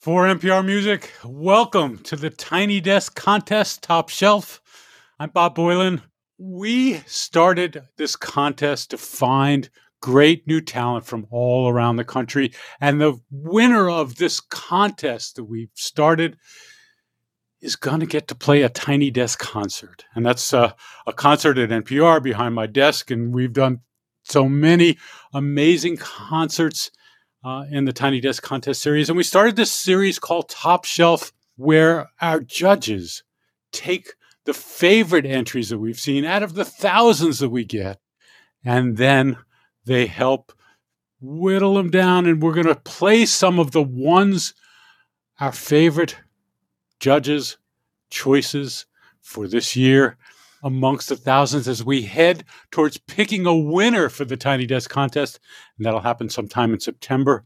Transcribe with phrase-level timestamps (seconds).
[0.00, 4.62] For NPR Music, welcome to the Tiny Desk Contest Top Shelf.
[5.18, 6.02] I'm Bob Boilen.
[6.38, 9.68] We started this contest to find
[10.00, 12.52] great new talent from all around the country.
[12.80, 16.36] And the winner of this contest that we've started
[17.60, 20.04] is going to get to play a Tiny Desk concert.
[20.14, 20.74] And that's uh,
[21.08, 23.10] a concert at NPR behind my desk.
[23.10, 23.80] And we've done
[24.22, 24.96] so many
[25.34, 26.92] amazing concerts
[27.44, 29.08] uh, in the Tiny Desk Contest series.
[29.08, 33.22] And we started this series called Top Shelf, where our judges
[33.72, 38.00] take the favorite entries that we've seen out of the thousands that we get,
[38.64, 39.36] and then
[39.84, 40.52] they help
[41.20, 42.26] whittle them down.
[42.26, 44.54] And we're going to play some of the ones,
[45.38, 46.16] our favorite
[47.00, 47.58] judges'
[48.10, 48.86] choices
[49.20, 50.16] for this year
[50.62, 55.38] amongst the thousands as we head towards picking a winner for the Tiny Desk contest.
[55.76, 57.44] And that'll happen sometime in September.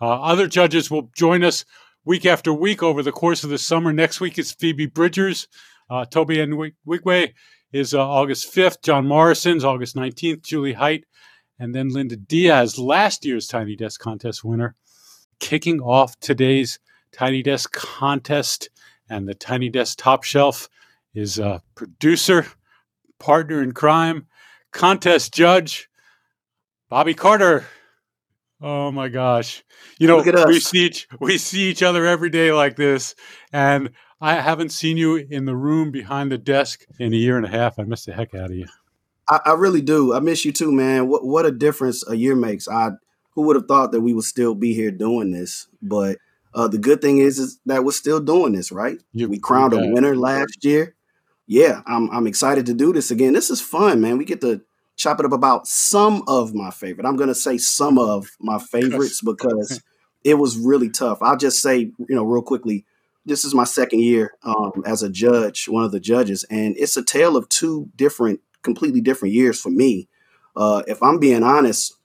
[0.00, 1.64] Uh, other judges will join us
[2.04, 3.92] week after week over the course of the summer.
[3.92, 5.48] Next week is Phoebe Bridgers.
[5.88, 6.54] Uh, Toby and
[6.86, 7.32] Wigway
[7.72, 8.82] is uh, August 5th.
[8.82, 10.42] John Morrison's August 19th.
[10.42, 11.04] Julie Height.
[11.58, 14.76] And then Linda Diaz, last year's Tiny Desk contest winner,
[15.40, 16.78] kicking off today's
[17.12, 18.70] Tiny Desk contest
[19.10, 20.68] and the Tiny Desk Top Shelf
[21.14, 22.46] is a producer,
[23.20, 24.26] partner in crime,
[24.72, 25.88] contest judge,
[26.88, 27.64] Bobby Carter.
[28.60, 29.62] Oh my gosh.
[29.98, 33.14] You know, we see each we see each other every day like this
[33.52, 33.90] and
[34.20, 37.48] I haven't seen you in the room behind the desk in a year and a
[37.48, 37.78] half.
[37.78, 38.66] I miss the heck out of you.
[39.28, 40.12] I, I really do.
[40.12, 41.08] I miss you too, man.
[41.08, 42.68] What what a difference a year makes.
[42.68, 42.90] I
[43.34, 45.68] who would have thought that we would still be here doing this?
[45.80, 46.18] But
[46.52, 48.98] uh, the good thing is, is that we're still doing this, right?
[49.12, 50.96] You, we crowned a winner last year
[51.50, 53.32] yeah, I'm I'm excited to do this again.
[53.32, 54.18] This is fun, man.
[54.18, 54.60] We get to
[54.94, 57.08] chop it up about some of my favorite.
[57.08, 59.82] I'm gonna say some of my favorites because
[60.24, 61.18] it was really tough.
[61.20, 62.86] I'll just say, you know, real quickly,
[63.26, 66.96] this is my second year um, as a judge, one of the judges, and it's
[66.96, 70.08] a tale of two different, completely different years for me.
[70.54, 71.96] Uh, if I'm being honest,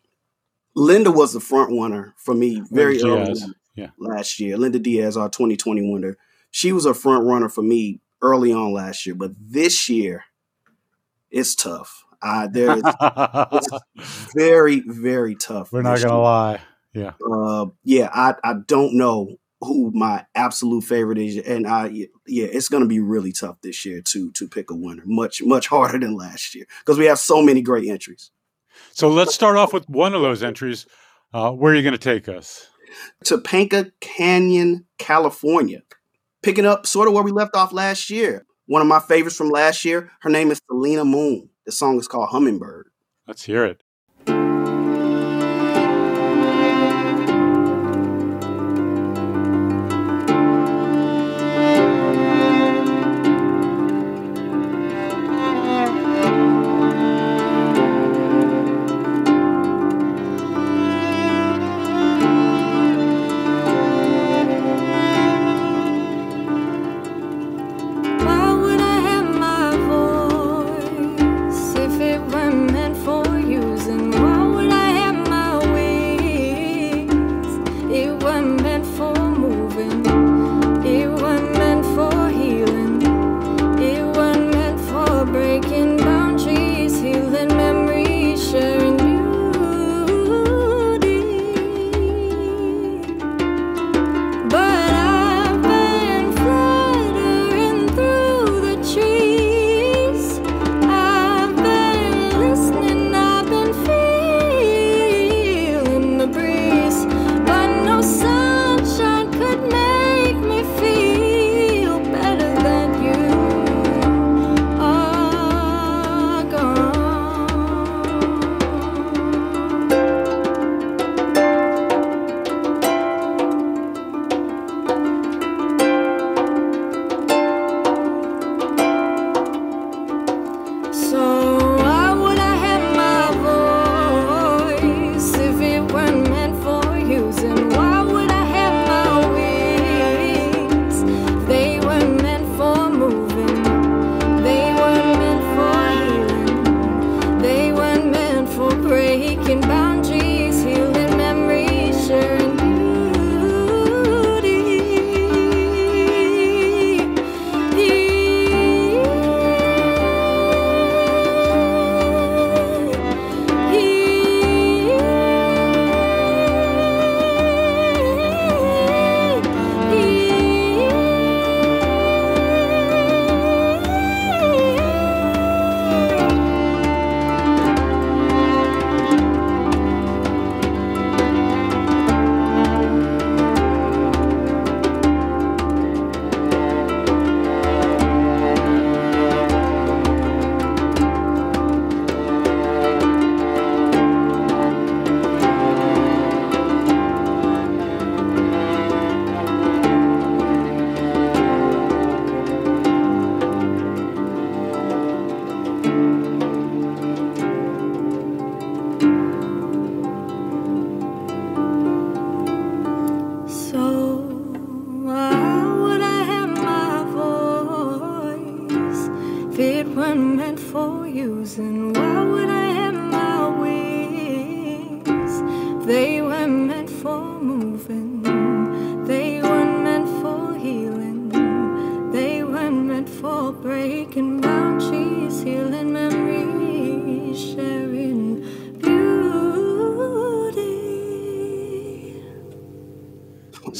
[0.75, 3.35] Linda was the front runner for me very early
[3.75, 3.89] yeah.
[3.99, 4.57] last year.
[4.57, 6.17] Linda Diaz, our 2020 winner,
[6.49, 10.25] she was a front runner for me early on last year, but this year
[11.31, 12.05] it's tough.
[12.21, 12.83] Uh, there is
[14.35, 15.71] very, very tough.
[15.71, 16.23] We're not gonna year.
[16.23, 16.61] lie.
[16.93, 17.11] Yeah.
[17.29, 21.87] Uh, yeah, I, I don't know who my absolute favorite is, and I
[22.25, 25.03] yeah, it's gonna be really tough this year to to pick a winner.
[25.05, 28.31] Much much harder than last year because we have so many great entries.
[28.91, 30.85] So let's start off with one of those entries.
[31.33, 32.69] Uh, where are you going to take us?
[33.25, 35.81] Topanga Canyon, California
[36.45, 38.45] picking up sort of where we left off last year.
[38.67, 41.49] One of my favorites from last year, her name is Selena Moon.
[41.65, 42.87] The song is called Hummingbird.
[43.27, 43.81] Let's hear it.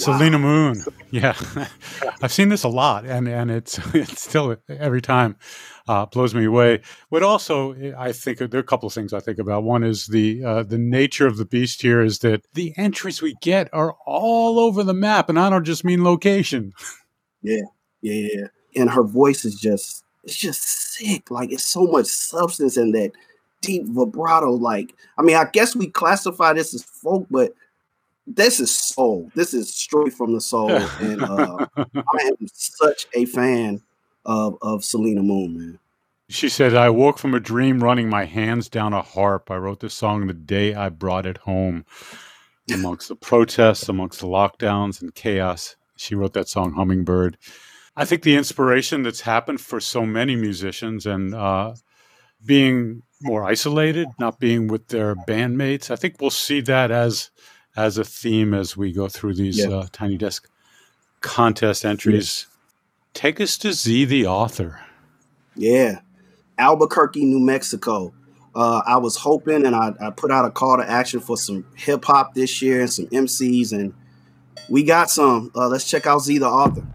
[0.06, 0.40] Selena.
[0.40, 0.84] Moon.
[1.12, 1.34] Yeah,
[2.22, 5.38] I've seen this a lot, and and it's it's still every time
[5.88, 6.82] uh, blows me away.
[7.10, 9.64] But also, I think there are a couple of things I think about.
[9.64, 13.36] One is the uh, the nature of the beast here is that the entries we
[13.42, 16.74] get are all over the map, and I don't just mean location.
[17.42, 17.62] Yeah,
[18.02, 18.48] yeah, yeah.
[18.76, 21.30] And her voice is just it's just sick.
[21.30, 23.12] Like it's so much substance in that
[23.62, 24.52] deep vibrato.
[24.52, 27.54] Like, I mean, I guess we classify this as folk, but
[28.28, 29.32] this is soul.
[29.36, 30.72] This is straight from the soul.
[30.72, 33.82] and uh, I am such a fan
[34.26, 35.80] of of Selena Moon, man.
[36.28, 39.52] She said, I woke from a dream running my hands down a harp.
[39.52, 41.86] I wrote this song the day I brought it home.
[42.74, 47.38] Amongst the protests, amongst the lockdowns and chaos, she wrote that song, Hummingbird.
[47.96, 51.76] I think the inspiration that's happened for so many musicians and uh,
[52.44, 57.30] being more isolated, not being with their bandmates, I think we'll see that as
[57.76, 59.70] as a theme as we go through these yeah.
[59.70, 60.48] uh, Tiny Desk
[61.22, 62.48] contest entries.
[62.48, 62.56] Yeah.
[63.14, 64.80] Take us to Z, the author.
[65.56, 66.00] Yeah.
[66.58, 68.14] Albuquerque, New Mexico.
[68.54, 71.66] Uh, I was hoping and I, I, put out a call to action for some
[71.76, 73.94] hip hop this year and some MCs, and
[74.70, 75.52] we got some.
[75.54, 76.86] Uh, let's check out Z, the author.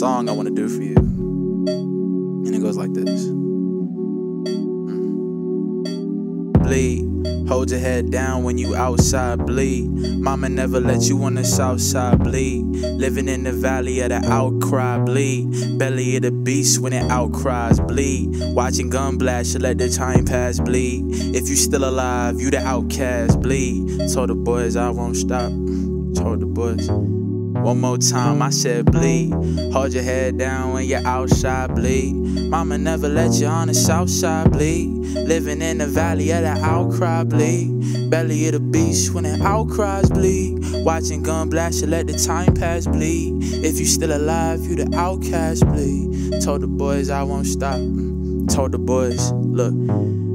[0.00, 0.96] Song I want to do for you.
[0.96, 3.26] And it goes like this.
[6.64, 7.06] Bleed.
[7.46, 9.90] Hold your head down when you outside bleed.
[9.90, 12.64] Mama never let you on the south side bleed.
[12.96, 15.78] Living in the valley of the outcry bleed.
[15.78, 18.30] Belly of the beast when it outcries bleed.
[18.54, 21.04] Watching gun blast, you let the time pass bleed.
[21.36, 24.08] If you still alive, you the outcast bleed.
[24.14, 25.50] Told the boys I won't stop.
[26.14, 26.88] Told the boys.
[27.62, 29.32] One more time, I said bleed.
[29.72, 32.14] Hold your head down when you're outside, bleed.
[32.14, 34.88] Mama never let you on the south side, bleed.
[35.14, 38.10] Living in the valley of the outcry, bleed.
[38.10, 40.58] Belly of the beast when the outcries bleed.
[40.84, 43.44] Watching gun blast, you let the time pass, bleed.
[43.62, 46.42] If you still alive, you the outcast, bleed.
[46.42, 47.76] Told the boys I won't stop.
[48.48, 49.74] Told the boys, look.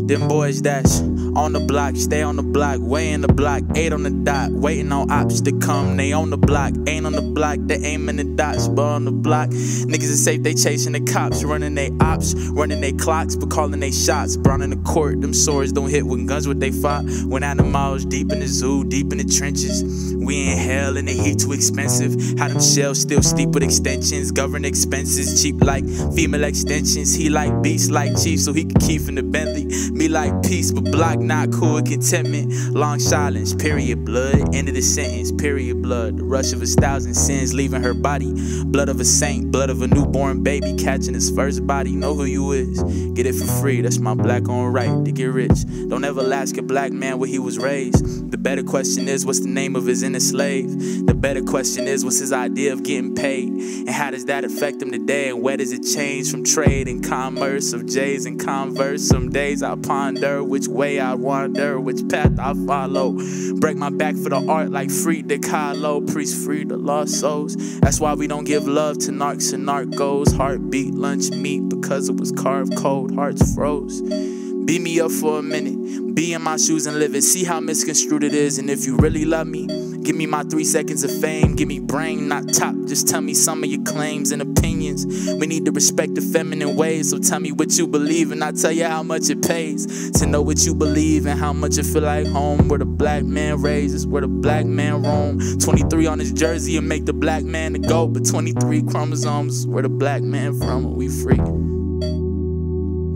[0.08, 1.00] Them boys that's
[1.36, 4.52] on the block, stay on the block, way in the block, eight on the dot,
[4.52, 5.98] waiting on ops to come.
[5.98, 9.12] They on the block, ain't on the block, they aiming the dots, but on the
[9.12, 13.50] block, niggas is safe, they chasing the cops, running they ops, running they clocks, but
[13.50, 14.38] calling they shots.
[14.38, 17.06] Brown in the court, them swords don't hit with guns, what they fought.
[17.26, 20.14] When animals deep in the zoo, deep in the trenches.
[20.16, 22.40] We in hell and the heat too expensive.
[22.40, 27.14] How them shells still steep with extensions, govern expenses, cheap like female extensions.
[27.14, 29.66] He like beats like chief, so he can keep in the Bentley.
[29.92, 31.82] Me like peace, but block not cool.
[31.82, 33.54] Contentment, long silence.
[33.54, 34.06] Period.
[34.06, 34.56] Blood.
[34.56, 35.32] End of the sentence.
[35.32, 35.82] Period.
[35.82, 36.18] Blood.
[36.18, 38.34] The rush of a thousand sins leaving her body.
[38.66, 39.52] Blood of a saint.
[39.52, 41.96] Blood of a newborn baby catching his first body.
[41.96, 42.82] Know who you is.
[43.14, 43.82] Get it for free.
[43.82, 45.66] That's my black on right to get rich.
[45.88, 48.32] Don't ever ask a black man where he was raised.
[48.32, 51.06] The better question is, what's the name of his inner slave?
[51.08, 53.50] The better question is, what's his idea of getting paid?
[53.50, 55.30] And how does that affect him today?
[55.30, 59.02] And where does it change from trade and commerce of J's and Converse?
[59.02, 63.18] Some days I ponder which way I wander, which path I follow.
[63.56, 67.56] Break my back for the art like free the Kahlo, priest free the lost souls.
[67.80, 70.36] That's why we don't give love to narcs and narcos.
[70.36, 74.02] Heartbeat, lunch meat because it was carved cold, hearts froze.
[74.02, 77.22] Beat me up for a minute, be in my shoes and live it.
[77.22, 79.68] See how misconstrued it is, and if you really love me,
[80.06, 81.56] Give me my three seconds of fame.
[81.56, 82.76] Give me brain, not top.
[82.86, 85.04] Just tell me some of your claims and opinions.
[85.40, 87.10] We need to respect the feminine ways.
[87.10, 90.28] So tell me what you believe, and I'll tell you how much it pays to
[90.28, 92.68] know what you believe and how much it feel like home.
[92.68, 95.40] Where the black man raises, where the black man roam.
[95.58, 98.14] 23 on his jersey and make the black man the goat.
[98.14, 100.94] But 23 chromosomes, where the black man from.
[100.94, 101.38] We free.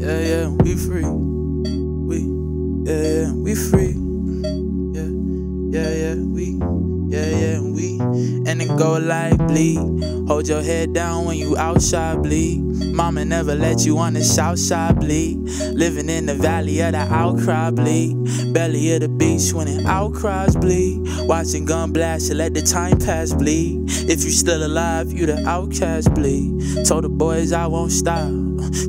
[0.03, 1.05] Yeah, yeah, we free.
[1.05, 2.17] We,
[2.89, 4.08] yeah, yeah, we free.
[5.71, 6.57] Yeah, yeah, we,
[7.09, 7.99] yeah, yeah, we.
[7.99, 9.77] And then go like bleed.
[10.27, 12.61] Hold your head down when you outside bleed.
[12.95, 15.37] Mama never let you on the south side bleed.
[15.73, 18.15] Living in the valley of the outcry bleed.
[18.51, 21.01] Belly of the beach when it outcries bleed.
[21.27, 23.83] Watching gun blast, and let the time pass bleed.
[24.09, 26.83] If you still alive, you the outcast bleed.
[26.87, 28.27] Told the boys I won't stop.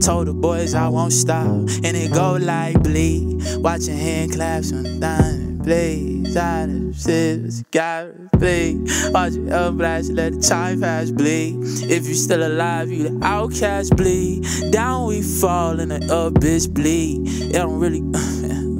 [0.00, 1.46] Told the boys I won't stop.
[1.46, 3.42] And it go like bleed.
[3.56, 6.09] Watching hand claps on diamond blades.
[6.09, 8.88] Out of scissors, got bleed.
[9.10, 11.56] Watching up blast, let the time pass bleed.
[11.90, 14.46] If you still alive, you the outcast bleed.
[14.70, 17.22] Down we fall and the bitch bleed.
[17.26, 18.00] It don't really.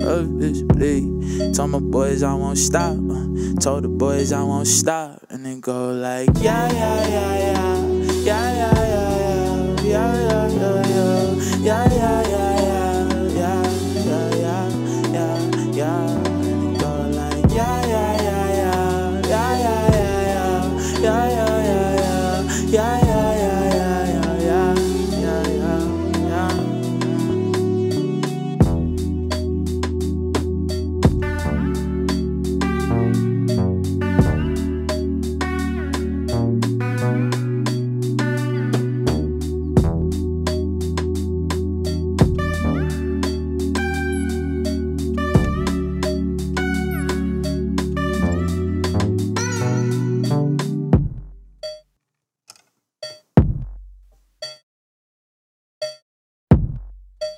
[0.01, 1.55] bitch bleed.
[1.55, 2.97] Told my boys I won't stop.
[3.61, 5.25] Told the boys I won't stop.
[5.31, 7.87] And then go like, yeah, yeah, yeah, yeah.
[8.23, 9.83] Yeah, yeah, yeah, yeah.
[9.83, 11.11] Yeah, yeah
[11.63, 12.50] yeah, yeah, yeah.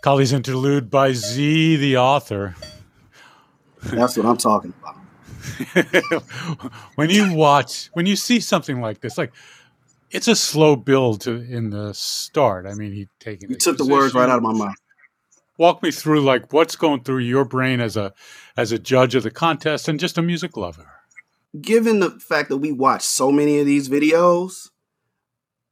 [0.03, 2.57] Kali's interlude by Z, the author.
[3.85, 4.97] That's what I'm talking about.
[6.97, 9.33] when you watch, when you see something like this, like
[10.11, 12.67] it's a slow build to in the start.
[12.67, 13.89] I mean, he taking you took position.
[13.89, 14.75] the words right out of my mouth.
[15.57, 18.13] Walk me through like what's going through your brain as a
[18.57, 20.91] as a judge of the contest and just a music lover.
[21.61, 24.71] Given the fact that we watch so many of these videos,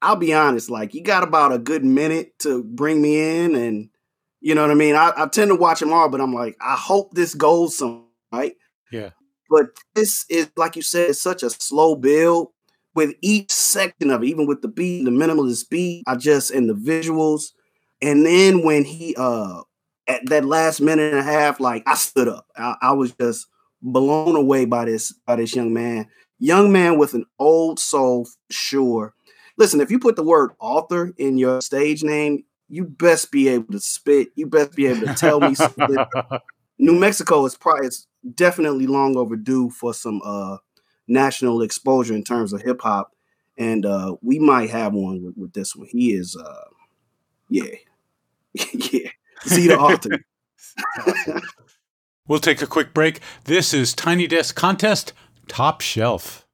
[0.01, 3.91] I'll be honest, like you got about a good minute to bring me in and
[4.41, 4.97] you know what I mean?
[4.97, 8.07] I, I tend to watch them all, but I'm like, I hope this goes some
[8.33, 8.55] right.
[8.91, 9.11] Yeah.
[9.49, 12.49] But this is like you said, it's such a slow build
[12.95, 16.69] with each section of it, even with the beat, the minimalist beat, I just and
[16.69, 17.51] the visuals.
[18.01, 19.63] And then when he uh
[20.09, 22.47] at that last minute and a half, like I stood up.
[22.57, 23.47] I, I was just
[23.83, 26.07] blown away by this by this young man.
[26.39, 29.15] Young man with an old soul, sure.
[29.59, 33.73] Listen, if you put the word author in your stage name, you best be able
[33.73, 34.29] to spit.
[34.37, 35.97] You best be able to tell me something.
[36.79, 40.59] New Mexico is probably it's definitely long overdue for some uh,
[41.09, 43.13] national exposure in terms of hip hop,
[43.59, 45.89] and uh, we might have one with, with this one.
[45.91, 46.71] He is, uh,
[47.51, 47.75] yeah,
[48.73, 49.11] yeah.
[49.43, 50.25] See the author.
[52.29, 53.21] we'll take a quick break.
[53.45, 55.13] This is Tiny Desk Contest
[55.49, 56.47] Top Shelf.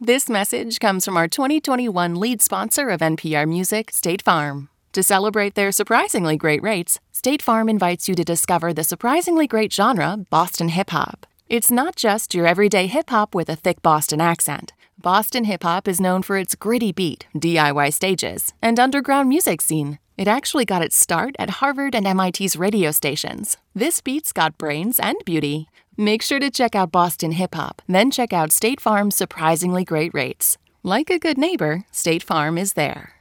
[0.00, 4.68] This message comes from our 2021 lead sponsor of NPR Music, State Farm.
[4.98, 9.72] To celebrate their surprisingly great rates, State Farm invites you to discover the surprisingly great
[9.72, 11.24] genre, Boston hip hop.
[11.48, 14.72] It's not just your everyday hip hop with a thick Boston accent.
[15.00, 20.00] Boston hip hop is known for its gritty beat, DIY stages, and underground music scene.
[20.16, 23.56] It actually got its start at Harvard and MIT's radio stations.
[23.76, 25.68] This beat's got brains and beauty.
[25.96, 30.12] Make sure to check out Boston hip hop, then check out State Farm's surprisingly great
[30.12, 30.58] rates.
[30.82, 33.17] Like a good neighbor, State Farm is there.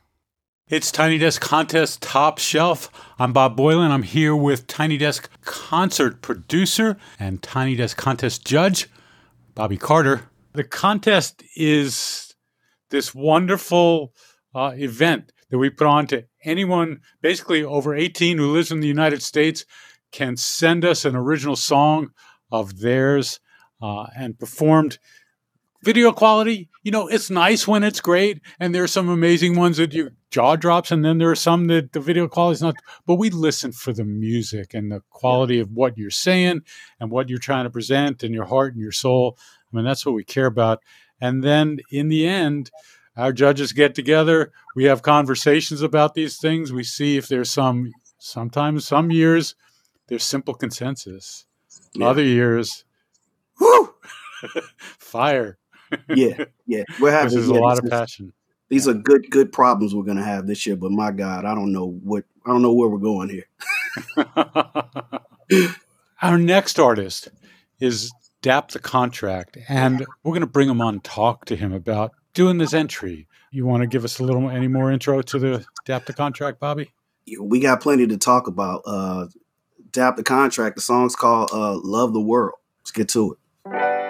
[0.69, 2.91] It's Tiny Desk Contest Top Shelf.
[3.17, 3.89] I'm Bob Boilen.
[3.89, 8.89] I'm here with Tiny Desk concert producer and Tiny Desk contest judge,
[9.55, 10.23] Bobby Carter.
[10.51, 12.35] The contest is
[12.89, 14.11] this wonderful
[14.53, 18.89] uh, event that we put on to anyone basically over 18 who lives in the
[18.89, 19.63] United States
[20.11, 22.09] can send us an original song
[22.51, 23.39] of theirs
[23.81, 24.99] uh, and performed
[25.83, 29.93] video quality, you know, it's nice when it's great, and there's some amazing ones that
[29.93, 32.75] your jaw drops, and then there are some that the video quality is not.
[33.05, 36.61] But we listen for the music and the quality of what you're saying
[36.99, 39.37] and what you're trying to present, and your heart and your soul.
[39.71, 40.81] I mean, that's what we care about.
[41.19, 42.71] And then in the end,
[43.15, 44.51] our judges get together.
[44.75, 46.71] We have conversations about these things.
[46.71, 47.91] We see if there's some.
[48.19, 49.53] Sometimes, some years,
[50.07, 51.45] there's simple consensus.
[51.93, 52.07] Yeah.
[52.07, 52.83] Other years,
[53.59, 53.93] whoo,
[54.97, 55.57] fire.
[56.09, 56.83] Yeah, yeah.
[56.99, 58.33] We're having this is yeah, a lot of passion.
[58.69, 60.75] These are good, good problems we're gonna have this year.
[60.75, 63.45] But my God, I don't know what I don't know where we're going here.
[66.21, 67.29] Our next artist
[67.79, 72.11] is Dap the Contract, and we're going to bring him on talk to him about
[72.33, 73.27] doing this entry.
[73.51, 76.59] You want to give us a little any more intro to the Dap the Contract,
[76.59, 76.91] Bobby?
[77.39, 78.83] We got plenty to talk about.
[78.85, 79.27] Uh,
[79.91, 80.75] Dap the Contract.
[80.75, 84.06] The song's called uh, "Love the World." Let's get to it.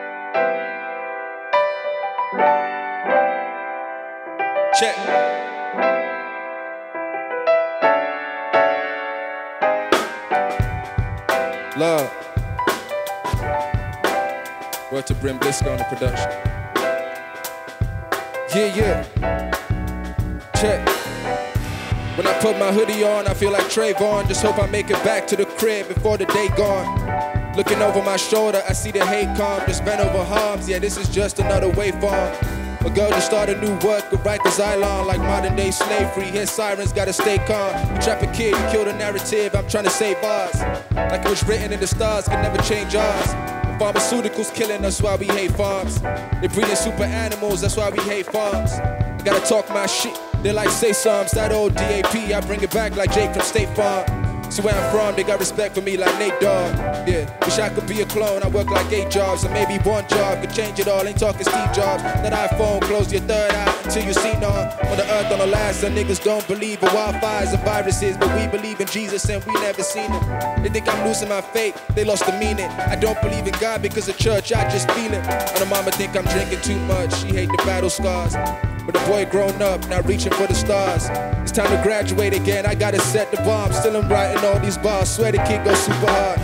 [4.80, 4.96] Check.
[11.76, 12.12] Love.
[14.92, 16.30] Word to Brim Blisco on the production.
[18.56, 19.52] Yeah, yeah.
[20.58, 20.88] Check.
[22.16, 24.28] When I put my hoodie on, I feel like Trayvon.
[24.28, 27.56] Just hope I make it back to the crib before the day gone.
[27.56, 29.66] Looking over my shoulder, I see the hate come.
[29.66, 30.70] Just bent over harms.
[30.70, 32.57] Yeah, this is just another waveform.
[32.88, 36.32] A girl just started new work, could write the Xylon like modern day slavery.
[36.32, 37.76] Hear sirens, gotta stay calm.
[37.94, 39.54] You trap a kid, kill the narrative.
[39.54, 40.58] I'm trying to save ours.
[40.96, 43.28] Like it was written in the stars, can never change ours.
[43.78, 46.00] Pharmaceuticals killing us why we hate farms.
[46.00, 48.72] They breeding super animals, that's why we hate farms.
[48.72, 51.28] I gotta talk my shit, they like say some.
[51.34, 54.17] That old DAP, I bring it back like Jake from State Farm.
[54.50, 56.76] See where I'm from, they got respect for me like Nate Dogg.
[57.08, 58.44] Yeah, wish I could be a clone.
[58.44, 61.06] I work like eight jobs, and maybe one job could change it all.
[61.06, 62.02] Ain't talking Steve Jobs.
[62.04, 64.68] That iPhone, close your third eye until you see none.
[64.88, 68.34] On the earth on the last, the niggas don't believe in wildfires and viruses, but
[68.36, 70.64] we believe in Jesus and we never seen him.
[70.64, 72.70] They think I'm losing my faith, they lost the meaning.
[72.70, 75.26] I don't believe in God because of church, I just feel it.
[75.28, 78.36] And the mama think I'm drinking too much, she hate the battle scars.
[78.88, 81.10] But the boy grown up, now reaching for the stars.
[81.44, 83.74] It's time to graduate again, I gotta set the bomb.
[83.74, 86.40] Still I'm writing all these bars, swear the kid go super hard.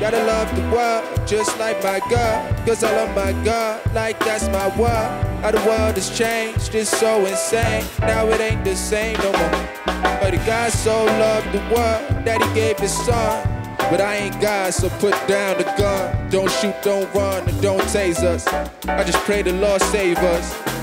[0.00, 2.66] Gotta love the world, just like my God.
[2.66, 5.24] Cause I love my God, like that's my world.
[5.40, 7.84] How the world has changed, it's so insane.
[8.00, 9.84] Now it ain't the same no more.
[9.86, 13.48] But the God so loved the world that he gave his son.
[13.78, 16.28] But I ain't God, so put down the gun.
[16.28, 18.48] Don't shoot, don't run, and don't tase us.
[18.88, 20.73] I just pray the Lord save us.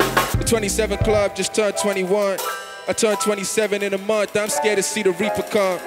[0.41, 2.39] The 27 Club just turned 21.
[2.87, 4.35] I turned 27 in a month.
[4.35, 5.79] I'm scared to see the Reaper come.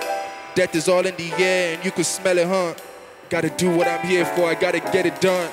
[0.54, 2.72] Death is all in the air, and you can smell it, huh?
[3.28, 5.50] Gotta do what I'm here for, I gotta get it done.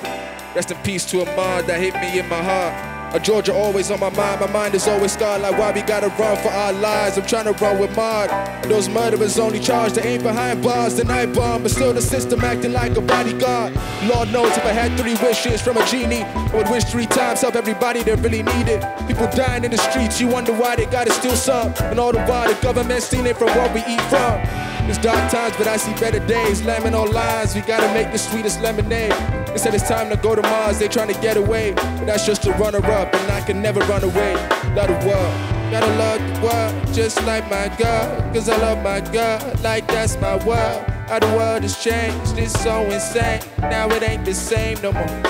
[0.54, 2.91] Rest in peace to Ahmaud that hit me in my heart.
[3.14, 6.08] A Georgia always on my mind, my mind is always scarred like why we gotta
[6.18, 7.18] run for our lives.
[7.18, 8.30] I'm trying to run with Maud.
[8.70, 12.40] Those murderers only charged, they ain't behind bars, the night bomb, but still the system
[12.40, 13.74] acting like a bodyguard.
[14.04, 17.42] Lord knows if I had three wishes from a genie, I would wish three times,
[17.42, 18.82] help everybody that really need it.
[19.06, 21.74] People dying in the streets, you wonder why they gotta steal some.
[21.92, 24.40] And all the while the government stealing from what we eat from.
[24.88, 26.62] It's dark times, but I see better days.
[26.62, 29.12] Lemon on lines, we gotta make the sweetest lemonade.
[29.52, 31.72] They said it's time to go to Mars, they trying to get away.
[31.72, 34.32] But that's just a runner up, and I can never run away.
[34.74, 38.32] Love the world, gotta love the world, just like my God.
[38.32, 40.82] Cause I love my God, like that's my world.
[41.06, 43.42] How the world has changed, it's so insane.
[43.60, 45.22] Now it ain't the same no more.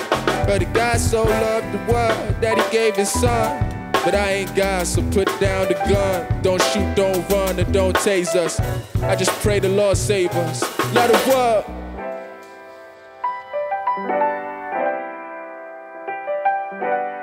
[0.46, 3.68] But God so loved the world that he gave his son.
[4.04, 6.42] But I ain't God, so put down the gun.
[6.42, 8.60] Don't shoot, don't run, and don't tase us.
[9.02, 10.62] I just pray the Lord save us.
[10.94, 11.81] Let the world.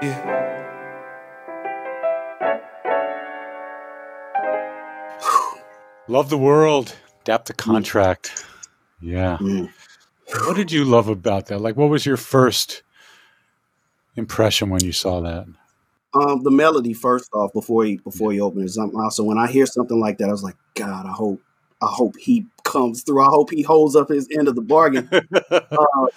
[0.02, 0.40] Yeah.
[6.08, 6.96] Love the world.
[7.22, 8.46] Adapt the contract.
[9.02, 9.38] Yeah.
[9.40, 9.70] Mm.
[10.46, 11.60] What did you love about that?
[11.60, 12.82] Like, what was your first
[14.16, 15.46] impression when you saw that?
[16.14, 19.14] Um, the melody first off before he before he opened his mouth.
[19.14, 21.42] So when I hear something like that, I was like, God, I hope
[21.82, 23.22] I hope he comes through.
[23.22, 25.10] I hope he holds up his end of the bargain.
[25.52, 26.08] uh,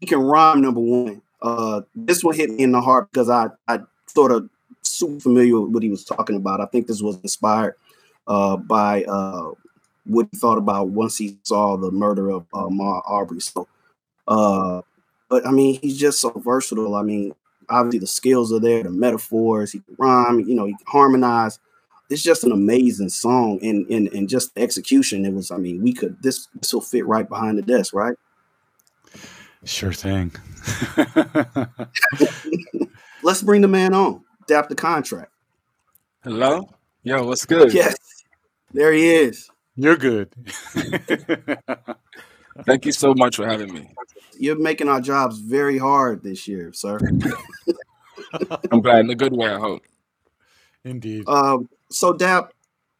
[0.00, 1.22] he can rhyme number one.
[1.40, 4.48] Uh, this one hit me in the heart because I I sort of
[4.82, 6.60] super familiar with what he was talking about.
[6.60, 7.74] I think this was inspired
[8.26, 9.52] uh, by uh,
[10.04, 13.40] what he thought about once he saw the murder of uh, Ma Aubrey.
[13.40, 13.68] So,
[14.26, 14.82] uh,
[15.28, 16.94] but I mean, he's just so versatile.
[16.94, 17.34] I mean,
[17.68, 21.58] obviously the skills are there, the metaphors, he can rhyme, you know, he can harmonize.
[22.10, 25.26] It's just an amazing song, and and and just the execution.
[25.26, 28.16] It was, I mean, we could this this will fit right behind the desk, right?
[29.68, 30.32] Sure thing.
[33.22, 34.24] Let's bring the man on.
[34.44, 35.32] Adapt the contract.
[36.24, 36.68] Hello,
[37.02, 37.72] yo, what's good?
[37.72, 37.96] Yes,
[38.72, 39.50] there he is.
[39.76, 40.32] You're good.
[42.66, 43.88] Thank you so much for having me
[44.38, 46.98] you're making our jobs very hard this year, sir.
[48.70, 49.82] I'm glad in a good way, I hope.
[50.84, 51.28] Indeed.
[51.28, 52.52] Um, so Dap,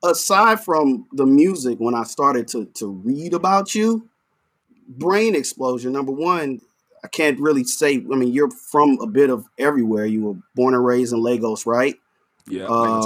[0.02, 4.08] aside from the music, when I started to to read about you,
[4.88, 5.92] brain explosion.
[5.92, 6.60] Number one,
[7.04, 7.96] I can't really say.
[7.96, 10.06] I mean, you're from a bit of everywhere.
[10.06, 11.96] You were born and raised in Lagos, right?
[12.48, 13.02] Yeah, uh.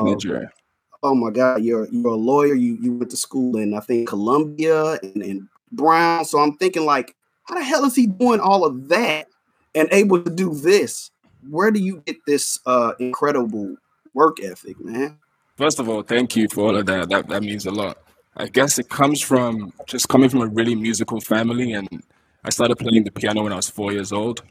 [1.04, 2.54] Oh my God, you're you're a lawyer.
[2.54, 6.24] You you went to school in I think Columbia and, and Brown.
[6.24, 9.26] So I'm thinking like, how the hell is he doing all of that
[9.74, 11.10] and able to do this?
[11.50, 13.76] Where do you get this uh, incredible
[14.14, 15.18] work ethic, man?
[15.56, 17.08] First of all, thank you for all of that.
[17.08, 17.98] That that means a lot.
[18.36, 22.02] I guess it comes from just coming from a really musical family, and
[22.44, 24.42] I started playing the piano when I was four years old,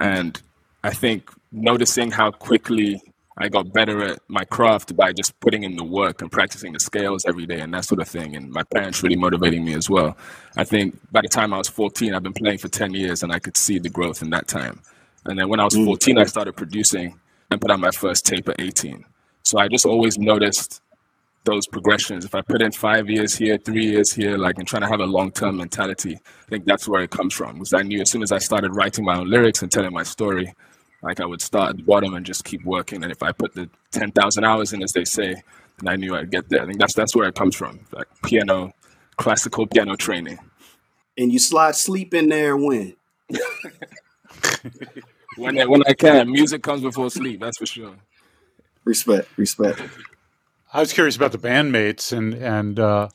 [0.00, 0.40] and
[0.82, 3.00] I think noticing how quickly
[3.38, 6.80] I got better at my craft by just putting in the work and practicing the
[6.80, 8.36] scales every day and that sort of thing.
[8.36, 10.16] And my parents really motivating me as well.
[10.56, 13.32] I think by the time I was 14, I've been playing for 10 years and
[13.32, 14.80] I could see the growth in that time.
[15.24, 15.84] And then when I was mm.
[15.84, 17.18] 14, I started producing
[17.50, 19.04] and put out my first tape at 18.
[19.44, 20.81] So I just always noticed
[21.44, 22.24] those progressions.
[22.24, 25.00] If I put in five years here, three years here, like and trying to have
[25.00, 27.54] a long term mentality, I think that's where it comes from.
[27.54, 30.02] Because I knew as soon as I started writing my own lyrics and telling my
[30.02, 30.54] story,
[31.02, 33.02] like I would start at the bottom and just keep working.
[33.02, 35.34] And if I put the ten thousand hours in, as they say,
[35.78, 36.62] then I knew I'd get there.
[36.62, 37.80] I think that's that's where it comes from.
[37.92, 38.72] Like piano,
[39.16, 40.38] classical piano training.
[41.18, 42.96] And you slide sleep in there when?
[45.36, 46.30] when I, when I can.
[46.30, 47.40] Music comes before sleep.
[47.40, 47.96] That's for sure.
[48.84, 49.80] Respect, respect.
[50.72, 53.08] I was curious about the bandmates and and uh,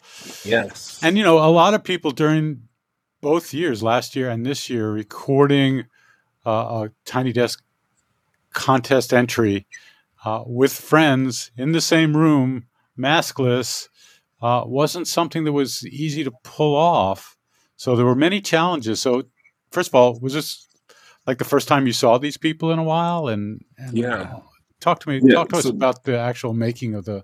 [0.44, 2.68] yes, and you know a lot of people during
[3.22, 5.86] both years, last year and this year, recording
[6.46, 7.64] uh, a Tiny Desk
[8.54, 9.68] contest entry
[10.24, 12.66] uh, with friends in the same room,
[12.98, 13.88] maskless,
[14.42, 17.38] uh, wasn't something that was easy to pull off.
[17.76, 19.00] So there were many challenges.
[19.00, 19.24] So
[19.72, 20.68] first of all, was this
[21.26, 23.28] like the first time you saw these people in a while?
[23.28, 24.40] And, and yeah,
[24.80, 25.22] talk to me.
[25.24, 27.24] Yeah, talk to so, us about the actual making of the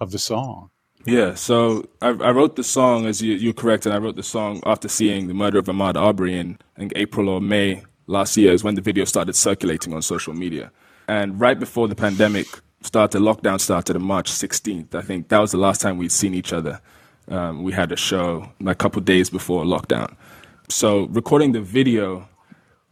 [0.00, 0.70] of the song.
[1.04, 4.24] Yeah, so I, I wrote the song, as you, you're correct, and I wrote the
[4.24, 8.52] song after seeing the murder of Ahmaud Arbery in, in April or May last year,
[8.52, 10.72] is when the video started circulating on social media.
[11.06, 12.46] And right before the pandemic
[12.82, 14.94] started, lockdown started on March 16th.
[14.96, 16.80] I think that was the last time we'd seen each other.
[17.28, 20.16] Um, we had a show a couple days before lockdown.
[20.68, 22.28] So recording the video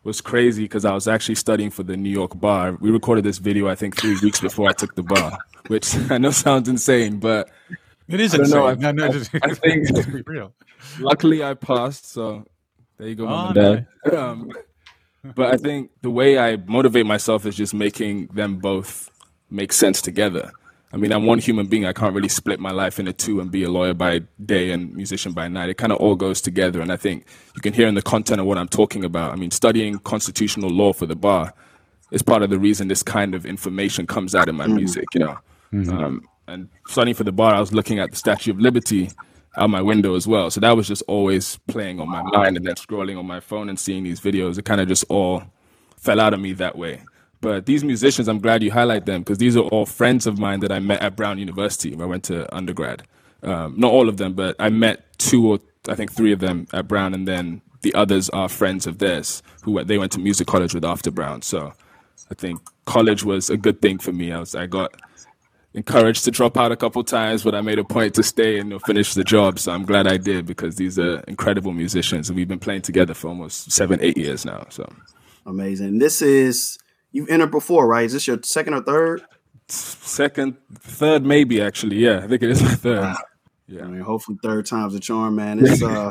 [0.04, 2.76] was crazy because I was actually studying for the New York bar.
[2.80, 5.38] We recorded this video, I think, three weeks before I took the bar,
[5.68, 7.50] which I know sounds insane, but
[8.08, 8.54] it is insane.
[8.54, 9.88] Know, I, no, no, I, I think
[10.26, 10.52] real.
[11.00, 12.44] Luckily, I passed, so
[12.98, 13.74] there you go, mom oh.
[14.04, 14.14] Nice.
[14.14, 14.52] Um,
[15.34, 19.10] but I think the way I motivate myself is just making them both
[19.50, 20.52] make sense together.
[20.94, 21.86] I mean, I'm one human being.
[21.86, 24.94] I can't really split my life into two and be a lawyer by day and
[24.94, 25.68] musician by night.
[25.68, 26.80] It kind of all goes together.
[26.80, 27.26] And I think
[27.56, 29.32] you can hear in the content of what I'm talking about.
[29.32, 31.52] I mean, studying constitutional law for the bar
[32.12, 34.76] is part of the reason this kind of information comes out in my mm-hmm.
[34.76, 35.36] music, you know.
[35.72, 35.98] Mm-hmm.
[35.98, 39.10] Um, and studying for the bar, I was looking at the Statue of Liberty
[39.56, 40.48] out my window as well.
[40.48, 43.68] So that was just always playing on my mind and then scrolling on my phone
[43.68, 44.58] and seeing these videos.
[44.58, 45.42] It kind of just all
[45.96, 47.02] fell out of me that way.
[47.44, 50.60] But these musicians, I'm glad you highlight them because these are all friends of mine
[50.60, 53.02] that I met at Brown University where I went to undergrad.
[53.42, 56.66] Um, not all of them, but I met two or I think three of them
[56.72, 60.46] at Brown, and then the others are friends of theirs who they went to music
[60.46, 61.42] college with after Brown.
[61.42, 61.74] So
[62.30, 64.32] I think college was a good thing for me.
[64.32, 64.94] I was I got
[65.74, 68.80] encouraged to drop out a couple times, but I made a point to stay and
[68.84, 69.58] finish the job.
[69.58, 73.12] So I'm glad I did because these are incredible musicians, and we've been playing together
[73.12, 74.64] for almost seven, eight years now.
[74.70, 74.90] So
[75.44, 75.98] amazing.
[75.98, 76.78] This is
[77.14, 78.04] You've entered before, right?
[78.04, 79.22] Is this your second or third?
[79.68, 81.98] Second, third, maybe actually.
[81.98, 83.14] Yeah, I think it is my third.
[83.68, 85.64] Yeah, I mean, hopefully third time's a charm, man.
[85.64, 86.10] It's uh,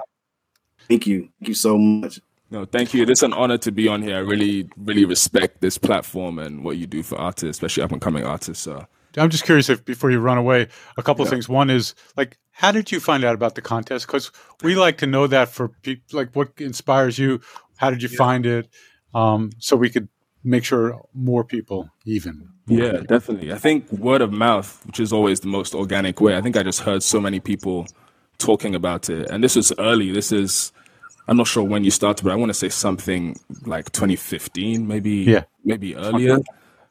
[0.88, 2.22] thank you, thank you so much.
[2.50, 3.04] No, thank you.
[3.04, 4.16] It's an honor to be on here.
[4.16, 8.00] I really, really respect this platform and what you do for artists, especially up and
[8.00, 8.63] coming artists.
[8.63, 8.88] So.
[9.18, 11.32] I'm just curious if before you run away, a couple yeah.
[11.32, 11.50] things.
[11.50, 14.08] One is like, how did you find out about the contest?
[14.08, 14.32] Because
[14.63, 17.42] we like to know that for people, like what inspires you.
[17.76, 18.18] How did you yeah.
[18.18, 18.70] find it?
[19.13, 20.08] Um, so we could
[20.43, 22.49] make sure more people even.
[22.67, 23.51] Yeah, definitely.
[23.51, 26.38] I think word of mouth, which is always the most organic way.
[26.38, 27.88] I think I just heard so many people
[28.38, 30.12] talking about it, and this was early.
[30.12, 30.71] This is
[31.27, 35.12] I'm not sure when you started, but I want to say something like 2015, maybe.
[35.12, 35.43] Yeah.
[35.63, 36.39] Maybe earlier.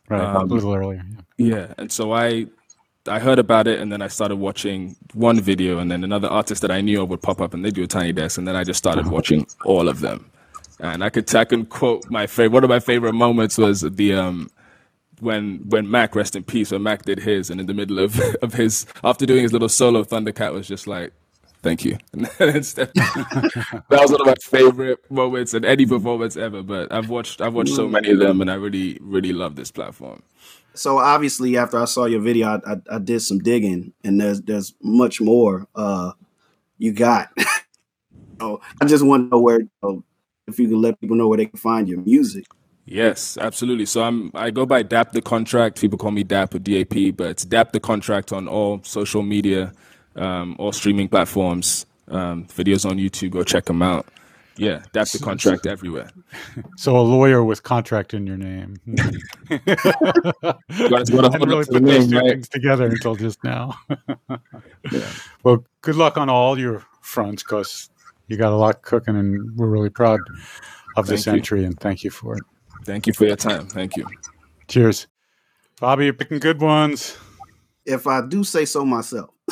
[0.08, 1.04] Right, um, a little earlier.
[1.36, 1.56] Yeah.
[1.56, 2.46] yeah, and so I
[3.06, 6.62] I heard about it, and then I started watching one video, and then another artist
[6.62, 8.56] that I knew of would pop up, and they do a tiny desk, and then
[8.56, 9.14] I just started uh-huh.
[9.14, 10.30] watching all of them.
[10.80, 12.52] And I could I can quote my favorite.
[12.52, 14.50] One of my favorite moments was the um
[15.20, 18.20] when when Mac rest in peace when Mac did his and in the middle of
[18.42, 21.12] of his after doing his little solo Thundercat was just like
[21.62, 21.96] thank you.
[22.12, 22.88] that
[23.88, 26.62] was one of my favorite moments in any performance ever.
[26.62, 29.70] But I've watched I've watched so many of them, and I really really love this
[29.70, 30.22] platform.
[30.74, 34.42] So obviously, after I saw your video, I, I, I did some digging, and there's
[34.42, 36.12] there's much more uh,
[36.78, 37.30] you got.
[38.40, 40.04] oh, I just want to know where you know,
[40.46, 42.46] if you can let people know where they can find your music.
[42.84, 43.86] Yes, absolutely.
[43.86, 45.80] So I'm I go by Dap the Contract.
[45.80, 49.72] People call me Dap or DAP, but it's Dap the Contract on all social media,
[50.16, 53.30] um, all streaming platforms, um, videos on YouTube.
[53.30, 54.06] Go check them out.
[54.56, 56.10] Yeah, Dap the Contract everywhere.
[56.76, 58.76] So a lawyer with contract in your name.
[58.86, 63.74] you got to really put those two things together until just now.
[64.90, 65.10] yeah.
[65.42, 67.90] Well, good luck on all your fronts, because
[68.32, 70.20] you got a lot cooking, and we're really proud
[70.96, 71.66] of this thank entry, you.
[71.66, 72.42] and thank you for it.
[72.84, 73.66] Thank you for your time.
[73.68, 74.06] Thank you.
[74.68, 75.06] Cheers.
[75.80, 77.16] Bobby, you're picking good ones.
[77.84, 79.30] If I do say so myself.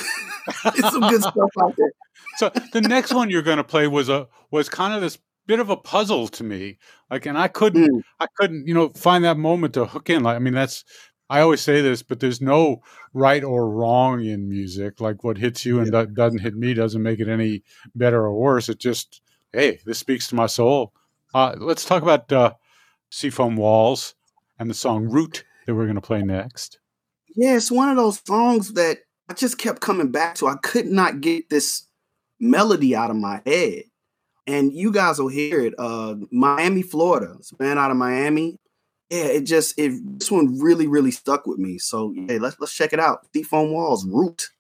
[0.64, 1.93] it's some good stuff out there.
[2.37, 5.61] So the next one you're going to play was a was kind of this bit
[5.61, 6.79] of a puzzle to me.
[7.11, 8.03] Like, and I couldn't, mm.
[8.21, 10.23] I couldn't, you know, find that moment to hook in.
[10.23, 10.85] Like, I mean, that's
[11.31, 12.83] I always say this, but there's no
[13.14, 15.01] right or wrong in music.
[15.01, 17.62] Like, what hits you and that doesn't hit me doesn't make it any
[17.95, 18.69] better or worse.
[18.69, 20.93] It just, hey, this speaks to my soul.
[21.33, 22.55] Uh, let's talk about uh,
[23.11, 24.16] Seafoam Walls
[24.59, 26.81] and the song Root that we're going to play next.
[27.37, 30.49] Yeah, it's one of those songs that I just kept coming back to.
[30.49, 31.87] I could not get this
[32.40, 33.85] melody out of my head.
[34.49, 35.75] And you guys will hear it.
[35.79, 37.37] Uh, Miami, Florida.
[37.38, 38.57] It's man out of Miami.
[39.11, 41.79] Yeah, it just it this one really, really stuck with me.
[41.79, 43.27] So yeah, let's let's check it out.
[43.35, 44.51] Seafoam Walls, Root.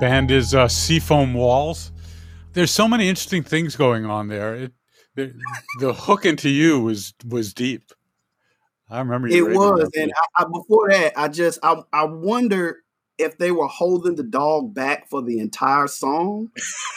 [0.00, 1.92] Band is uh, Seafoam Walls.
[2.54, 4.54] There's so many interesting things going on there.
[4.54, 4.72] It,
[5.14, 5.34] the,
[5.80, 7.92] the hook into you was was deep.
[8.88, 12.78] I remember it was, and I, I, before that, I just I I wonder
[13.18, 16.50] if they were holding the dog back for the entire song,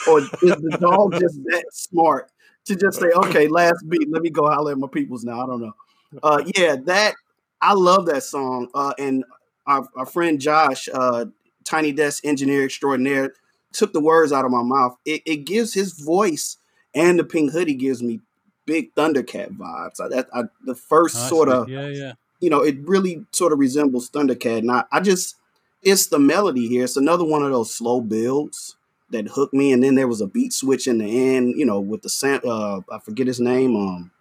[0.07, 2.31] or is the dog just that smart
[2.65, 5.45] to just say, "Okay, last beat, let me go holler at my peoples now." I
[5.45, 5.73] don't know.
[6.21, 7.15] Uh, yeah, that
[7.61, 9.23] I love that song, uh, and
[9.65, 11.25] our, our friend Josh, uh,
[11.63, 13.33] Tiny Desk engineer extraordinaire,
[13.71, 14.97] took the words out of my mouth.
[15.05, 16.57] It, it gives his voice
[16.93, 18.19] and the pink hoodie gives me
[18.65, 19.99] big Thundercat vibes.
[19.99, 22.13] I, that, I, the first oh, sort of, yeah, yeah.
[22.39, 24.59] You know, it really sort of resembles Thundercat.
[24.59, 25.37] And I, I just,
[25.81, 26.83] it's the melody here.
[26.83, 28.75] It's another one of those slow builds
[29.11, 29.71] that hooked me.
[29.71, 32.81] And then there was a beat switch in the end, you know, with the uh,
[32.93, 33.75] I forget his name.
[33.75, 34.11] Um,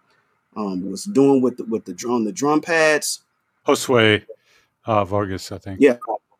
[0.55, 3.23] um, was doing with the, with the drum, the drum pads.
[3.67, 4.23] Josue
[4.85, 5.79] uh, Vargas, I think.
[5.81, 5.97] Yeah,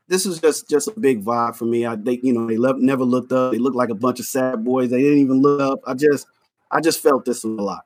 [0.08, 1.86] this was just just a big vibe for me.
[1.86, 3.52] I they you know they never looked up.
[3.52, 4.90] They looked like a bunch of sad boys.
[4.90, 5.80] They didn't even look up.
[5.86, 6.28] I just
[6.72, 7.86] I just felt this a lot.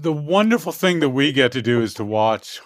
[0.00, 2.60] The wonderful thing that we get to do is to watch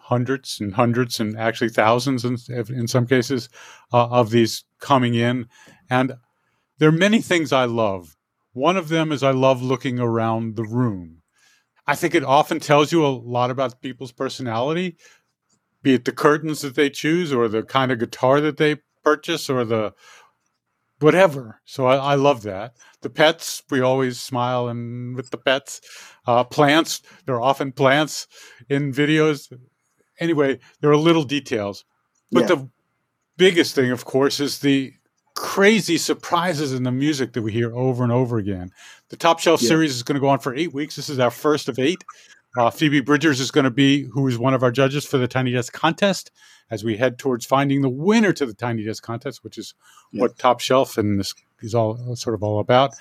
[0.00, 3.48] hundreds and hundreds and actually thousands in, in some cases
[3.92, 5.48] uh, of these coming in,
[5.88, 6.14] and
[6.78, 8.16] there are many things I love.
[8.52, 11.22] One of them is I love looking around the room.
[11.86, 14.96] I think it often tells you a lot about people's personality
[15.84, 19.48] be it the curtains that they choose or the kind of guitar that they purchase
[19.48, 19.92] or the
[20.98, 21.60] whatever.
[21.66, 22.74] So I, I love that.
[23.02, 25.82] The pets, we always smile and with the pets.
[26.26, 28.26] Uh, plants, there are often plants
[28.68, 29.52] in videos.
[30.18, 31.84] Anyway, there are little details.
[32.32, 32.46] But yeah.
[32.46, 32.70] the
[33.36, 34.94] biggest thing, of course, is the
[35.34, 38.70] crazy surprises in the music that we hear over and over again.
[39.10, 39.68] The Top Shelf yeah.
[39.68, 40.96] series is going to go on for eight weeks.
[40.96, 42.02] This is our first of eight.
[42.56, 45.26] Uh, Phoebe Bridgers is going to be, who is one of our judges for the
[45.26, 46.30] Tiny Desk contest,
[46.70, 49.74] as we head towards finding the winner to the Tiny Desk contest, which is
[50.12, 52.94] what Top Shelf and this is all sort of all about.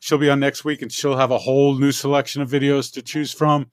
[0.00, 3.02] She'll be on next week, and she'll have a whole new selection of videos to
[3.02, 3.70] choose from.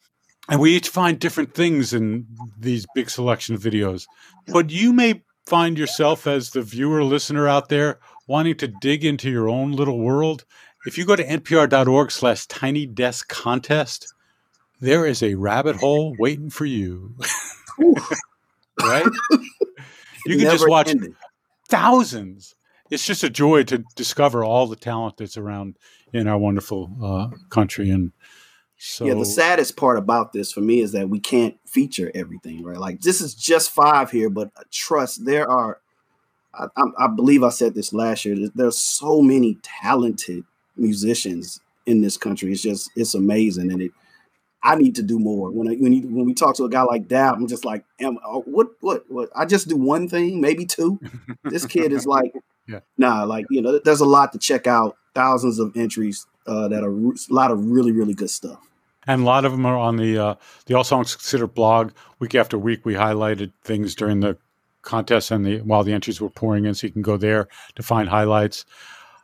[0.50, 2.26] And we each find different things in
[2.58, 4.08] these big selection of videos.
[4.48, 9.30] But you may find yourself as the viewer listener out there wanting to dig into
[9.30, 10.46] your own little world.
[10.86, 14.14] If you go to npr.org slash tiny desk contest,
[14.82, 17.16] there is a rabbit hole waiting for you.
[18.82, 19.06] right?
[20.24, 21.16] You can just watch ending.
[21.68, 22.54] thousands.
[22.92, 25.78] It's just a joy to discover all the talent that's around
[26.14, 27.90] in our wonderful uh, country.
[27.90, 28.12] And
[28.78, 32.64] so, yeah, the saddest part about this for me is that we can't feature everything,
[32.64, 32.78] right?
[32.78, 35.80] Like this is just five here, but trust there are.
[36.54, 38.50] I, I, I believe I said this last year.
[38.54, 40.44] There's so many talented
[40.76, 42.52] musicians in this country.
[42.52, 43.92] It's just it's amazing, and it
[44.64, 45.52] I need to do more.
[45.52, 47.84] When I, when you, when we talk to a guy like that, I'm just like,
[48.00, 49.30] am, uh, what what what?
[49.36, 51.00] I just do one thing, maybe two.
[51.44, 52.34] this kid is like,
[52.68, 52.82] yeah.
[52.98, 54.98] nah, like you know, there's a lot to check out.
[55.14, 58.60] Thousands of entries uh, that are a lot of really really good stuff.
[59.08, 60.36] And a lot of them are on the uh,
[60.68, 61.92] the All Songs Considered blog.
[62.20, 64.38] Week after week, we highlighted things during the
[64.84, 67.84] contest and the while the entries were pouring in, so you can go there to
[67.84, 68.66] find highlights.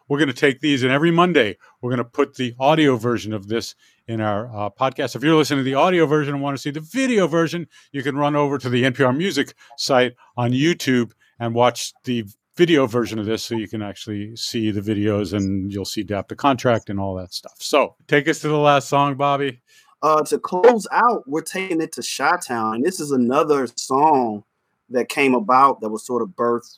[0.08, 3.34] We're going to take these, and every Monday we're going to put the audio version
[3.34, 3.76] of this
[4.08, 5.16] in our uh, podcast.
[5.16, 8.03] If you're listening to the audio version and want to see the video version, you
[8.03, 13.20] can run over to the NPR Music site on YouTube and watch the video version
[13.20, 16.89] of this so you can actually see the videos and you'll see Dap the contract
[16.89, 17.55] and all that stuff.
[17.60, 19.62] So take us to the last song, Bobby.
[20.01, 22.76] Uh, to close out, we're taking it to Chi Town.
[22.76, 24.43] And this is another song
[24.89, 26.78] that came about that was sort of birthed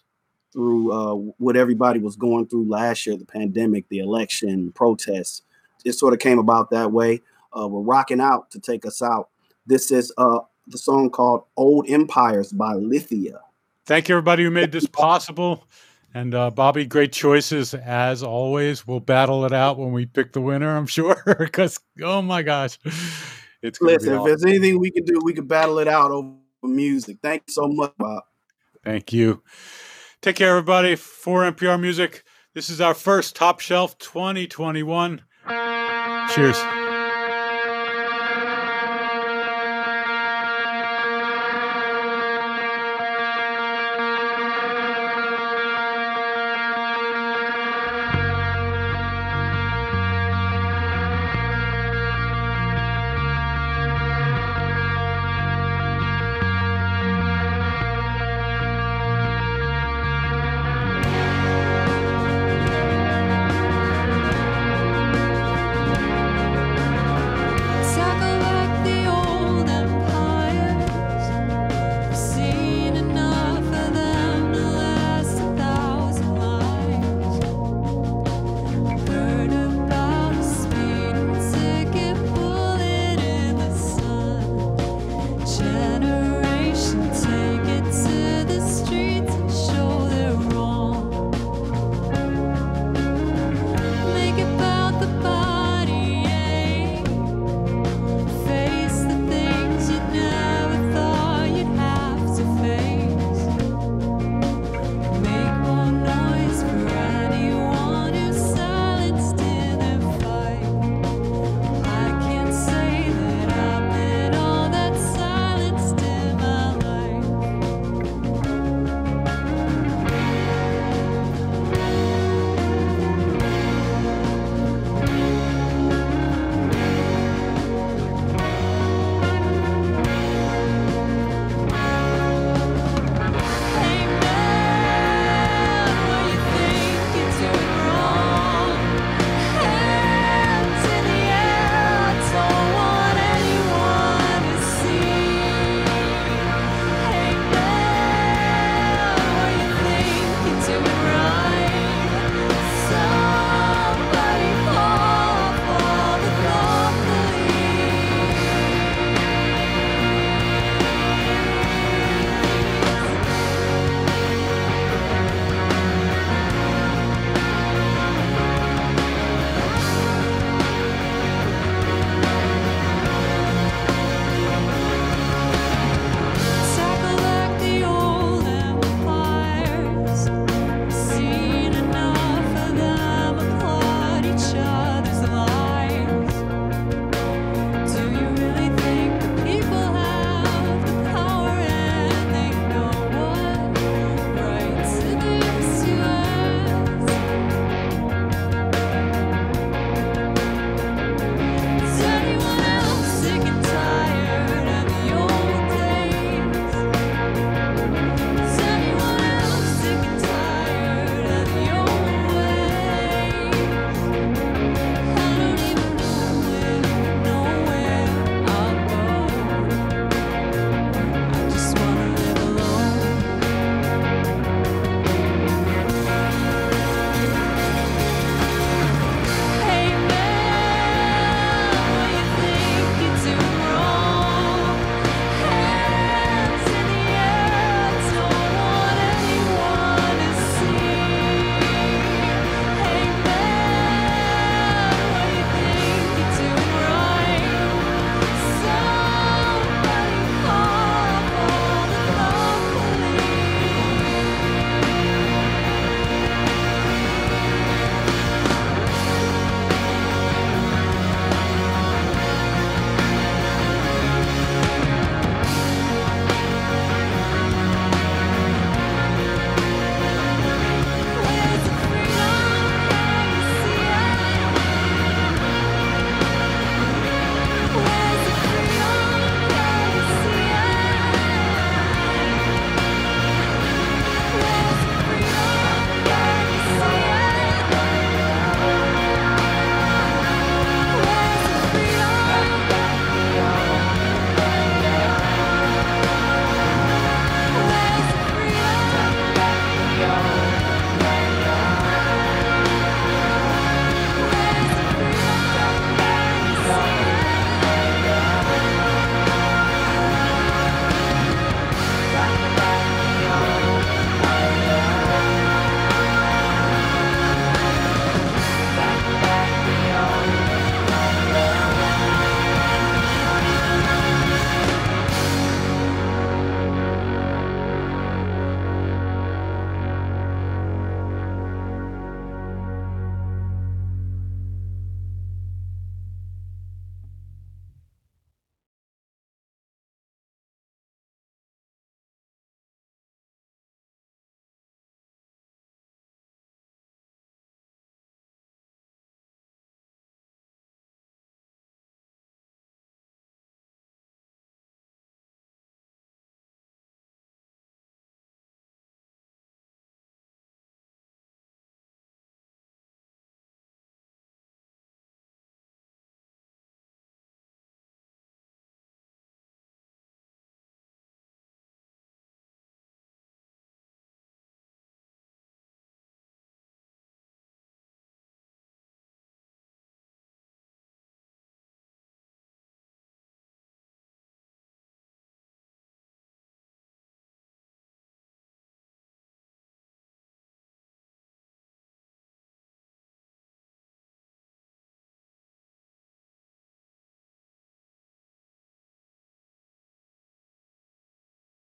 [0.52, 5.43] through uh, what everybody was going through last year the pandemic, the election, protests
[5.86, 7.22] it sort of came about that way.
[7.58, 9.30] Uh, we're rocking out to take us out.
[9.66, 13.39] This is uh, the song called Old Empires by Lithia.
[13.86, 15.68] Thank you, everybody who made this possible.
[16.14, 18.88] And uh, Bobby, great choices as always.
[18.88, 21.22] We'll battle it out when we pick the winner, I'm sure.
[21.38, 22.80] Because, oh my gosh,
[23.62, 27.18] it's Listen, if there's anything we can do, we can battle it out over music.
[27.22, 28.24] Thank you so much, Bob.
[28.84, 29.43] Thank you.
[30.22, 30.95] Take care, everybody.
[30.97, 35.22] For NPR Music, this is our first Top Shelf 2021.
[36.36, 36.57] Cheers.